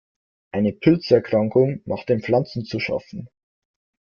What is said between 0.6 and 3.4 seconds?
Pilzerkrankung macht den Pflanzen zu schaffen.